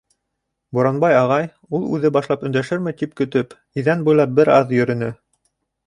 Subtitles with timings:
[0.77, 1.45] Буранбай ағай,
[1.79, 5.17] ул үҙе башлап өндәшерме тип көтөп, иҙән буйында бер аҙ йөрөнө.